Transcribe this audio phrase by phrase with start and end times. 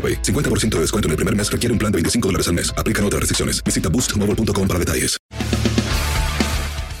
[0.00, 0.22] AroPay.
[0.22, 2.72] 50% de descuento en el primer mes requiere un plan de 25 dólares al mes.
[2.78, 3.62] Aplican otras restricciones.
[3.62, 5.20] Visita boostmobile.com para detalles.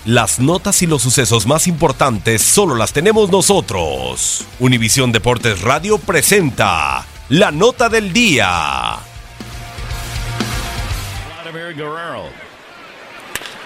[0.06, 4.46] Las notas y los sucesos más importantes solo las tenemos nosotros.
[4.58, 8.96] Univisión Deportes Radio presenta la nota del día.
[11.42, 12.24] Vladimir Guerrero.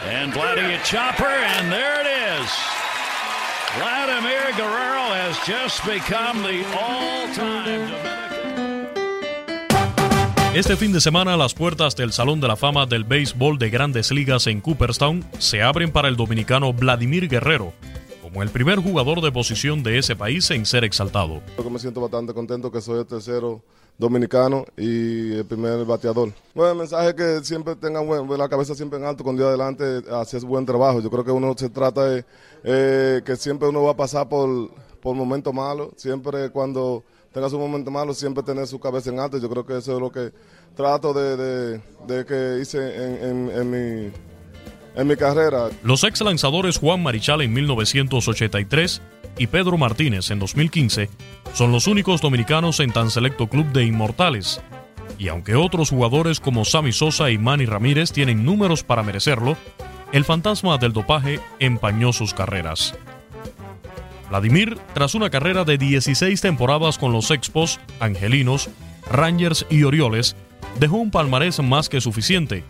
[0.06, 2.50] And Vladimir Chopper, and there it is.
[3.78, 7.73] Vladimir Guerrero has just become the all-time.
[10.54, 14.12] Este fin de semana las puertas del Salón de la Fama del Béisbol de Grandes
[14.12, 17.72] Ligas en Cooperstown se abren para el dominicano Vladimir Guerrero,
[18.22, 21.40] como el primer jugador de posición de ese país en ser exaltado.
[21.60, 23.62] Que me siento bastante contento que soy el tercero
[23.98, 26.32] dominicano y el primer bateador.
[26.54, 29.48] Bueno, el mensaje es que siempre tengan buen- la cabeza siempre en alto, con Dios
[29.48, 31.00] adelante, hacer buen trabajo.
[31.00, 32.24] Yo creo que uno se trata de
[32.62, 34.70] eh, que siempre uno va a pasar por,
[35.04, 39.36] por momentos malos, siempre cuando tenga su momento malo, siempre tener su cabeza en alto.
[39.38, 40.32] Yo creo que eso es lo que
[40.74, 41.80] trato de,
[42.26, 44.10] que hice en, en- en mi,
[44.96, 45.68] en mi carrera.
[45.82, 49.02] Los ex lanzadores Juan Marichal en 1983
[49.36, 51.10] y Pedro Martínez en 2015
[51.52, 54.60] son los únicos dominicanos en tan selecto club de inmortales.
[55.18, 59.56] Y aunque otros jugadores como Sammy Sosa y Manny Ramírez tienen números para merecerlo,
[60.12, 62.94] el fantasma del dopaje empañó sus carreras.
[64.28, 68.68] Vladimir, tras una carrera de 16 temporadas con los Expos, Angelinos,
[69.10, 70.36] Rangers y Orioles,
[70.78, 72.64] dejó un palmarés más que suficiente,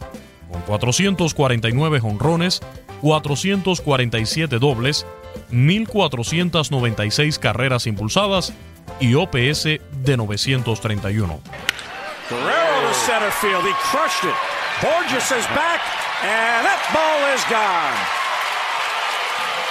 [0.50, 2.60] con 449 jonrones,
[3.00, 5.06] 447 dobles,
[5.52, 8.52] 1.496 carreras impulsadas
[9.00, 11.40] y OPS de 931.
[12.30, 12.64] Guerrero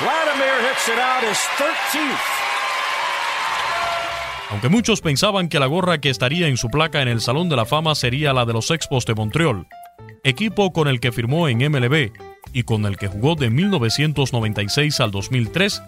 [0.02, 2.18] Vladimir hits it out his 13th.
[4.50, 7.56] Aunque muchos pensaban que la gorra que estaría en su placa en el Salón de
[7.56, 9.68] la Fama sería la de los Expos de Montreal,
[10.24, 12.12] equipo con el que firmó en MLB
[12.54, 15.84] y con el que jugó de 1996 al 2003,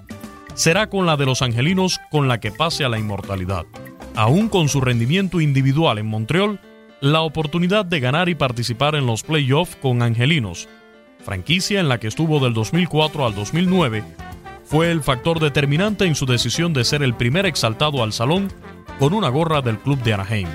[0.54, 3.66] será con la de los Angelinos con la que pase a la inmortalidad.
[4.16, 6.60] Aún con su rendimiento individual en Montreal,
[7.02, 10.70] la oportunidad de ganar y participar en los playoffs con Angelinos,
[11.26, 14.04] franquicia en la que estuvo del 2004 al 2009,
[14.64, 18.52] fue el factor determinante en su decisión de ser el primer exaltado al salón
[19.00, 20.48] con una gorra del club de Anaheim.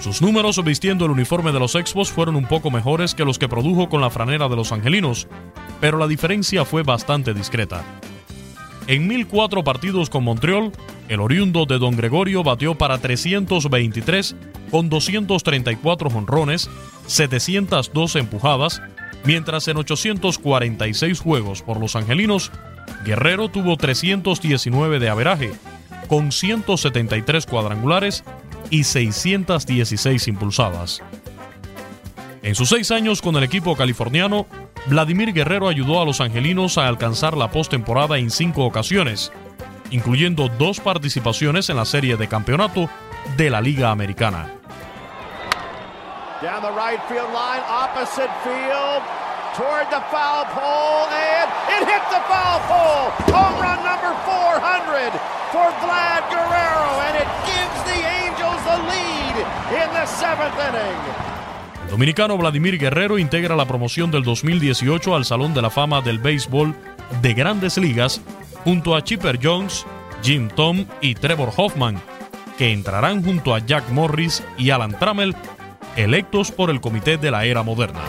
[0.00, 3.48] Sus números vistiendo el uniforme de los Expos fueron un poco mejores que los que
[3.48, 5.26] produjo con la franera de los Angelinos,
[5.80, 7.84] pero la diferencia fue bastante discreta.
[8.86, 10.72] En 1004 partidos con Montreal,
[11.08, 14.36] el oriundo de Don Gregorio batió para 323
[14.70, 16.70] con 234 jonrones,
[17.06, 18.80] 702 empujadas,
[19.24, 22.50] mientras en 846 juegos por los Angelinos,
[23.04, 25.52] Guerrero tuvo 319 de averaje,
[26.08, 28.24] con 173 cuadrangulares
[28.70, 31.02] y 616 impulsadas.
[32.42, 34.46] En sus seis años con el equipo californiano,
[34.86, 39.32] Vladimir Guerrero ayudó a los angelinos a alcanzar la postemporada en cinco ocasiones,
[39.90, 42.88] incluyendo dos participaciones en la serie de campeonato
[43.36, 44.57] de la Liga Americana.
[46.40, 49.02] Down the right field line, opposite field,
[49.58, 53.10] toward the foul pole, and it hit the foul pole.
[53.34, 55.10] Home run number 400
[55.50, 59.34] for Vlad Guerrero, and it gives the Angels the lead
[59.82, 60.98] in the seventh inning.
[61.86, 66.20] El dominicano Vladimir Guerrero integra la promoción del 2018 al Salón de la Fama del
[66.20, 66.72] Béisbol
[67.20, 68.20] de Grandes Ligas
[68.62, 69.84] junto a Chipper Jones,
[70.22, 72.00] Jim Tom y Trevor Hoffman,
[72.56, 75.34] que entrarán junto a Jack Morris y Alan Trammell,
[75.98, 78.02] electos por el Comité de la Era Moderna.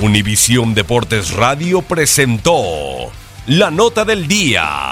[0.00, 3.12] Univisión Deportes Radio presentó
[3.46, 4.91] la nota del día.